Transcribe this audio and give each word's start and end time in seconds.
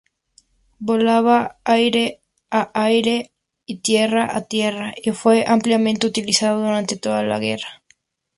Volaba 0.79 1.59
aire-a-aire 1.63 3.31
y 3.67 3.95
aire-a-tierra 3.97 4.95
y 4.99 5.11
fue 5.11 5.45
ampliamente 5.47 6.07
utilizado 6.07 6.57
durante 6.59 6.97
toda 6.97 7.21
la 7.21 7.37
guerra. 7.37 7.83